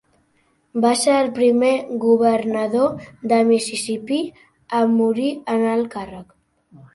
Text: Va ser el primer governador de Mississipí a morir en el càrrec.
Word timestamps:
Va 0.85 0.93
ser 1.01 1.11
el 1.17 1.27
primer 1.39 1.73
governador 2.05 3.03
de 3.33 3.39
Mississipí 3.51 4.19
a 4.79 4.81
morir 4.95 5.31
en 5.59 5.69
el 5.75 5.87
càrrec. 5.97 6.35